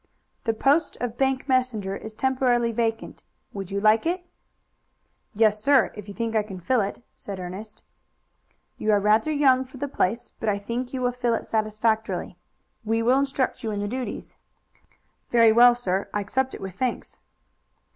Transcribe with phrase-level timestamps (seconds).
[0.45, 3.21] "The post of bank messenger is temporarily vacant.
[3.53, 4.25] Would you like it?"
[5.35, 7.03] "Yes, sir, if you think I can fill it."
[8.79, 12.35] "You are rather young for the place, but I think you will fill it satisfactorily.
[12.83, 14.37] We will instruct you in the duties."
[15.29, 17.19] "Very well, sir; I accept it with thanks."